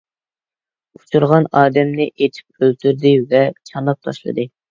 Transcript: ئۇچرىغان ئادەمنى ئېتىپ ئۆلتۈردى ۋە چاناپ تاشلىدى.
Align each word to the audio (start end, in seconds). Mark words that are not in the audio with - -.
ئۇچرىغان 0.99 1.45
ئادەمنى 1.59 2.07
ئېتىپ 2.09 2.65
ئۆلتۈردى 2.67 3.13
ۋە 3.35 3.45
چاناپ 3.71 4.03
تاشلىدى. 4.09 4.47